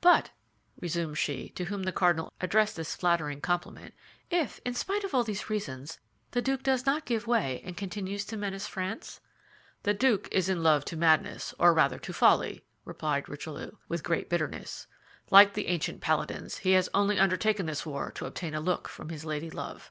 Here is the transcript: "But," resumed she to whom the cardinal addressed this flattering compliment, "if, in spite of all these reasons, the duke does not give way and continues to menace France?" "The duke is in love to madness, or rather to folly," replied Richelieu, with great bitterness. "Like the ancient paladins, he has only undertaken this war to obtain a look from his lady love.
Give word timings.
"But," 0.00 0.30
resumed 0.80 1.18
she 1.18 1.48
to 1.56 1.64
whom 1.64 1.82
the 1.82 1.90
cardinal 1.90 2.32
addressed 2.40 2.76
this 2.76 2.94
flattering 2.94 3.40
compliment, 3.40 3.94
"if, 4.30 4.60
in 4.64 4.74
spite 4.74 5.02
of 5.02 5.12
all 5.12 5.24
these 5.24 5.50
reasons, 5.50 5.98
the 6.30 6.40
duke 6.40 6.62
does 6.62 6.86
not 6.86 7.04
give 7.04 7.26
way 7.26 7.60
and 7.64 7.76
continues 7.76 8.24
to 8.26 8.36
menace 8.36 8.68
France?" 8.68 9.20
"The 9.82 9.92
duke 9.92 10.28
is 10.30 10.48
in 10.48 10.62
love 10.62 10.84
to 10.84 10.96
madness, 10.96 11.52
or 11.58 11.74
rather 11.74 11.98
to 11.98 12.12
folly," 12.12 12.62
replied 12.84 13.28
Richelieu, 13.28 13.72
with 13.88 14.04
great 14.04 14.28
bitterness. 14.30 14.86
"Like 15.30 15.54
the 15.54 15.66
ancient 15.66 16.00
paladins, 16.00 16.58
he 16.58 16.74
has 16.74 16.88
only 16.94 17.18
undertaken 17.18 17.66
this 17.66 17.84
war 17.84 18.12
to 18.12 18.26
obtain 18.26 18.54
a 18.54 18.60
look 18.60 18.86
from 18.88 19.08
his 19.08 19.24
lady 19.24 19.50
love. 19.50 19.90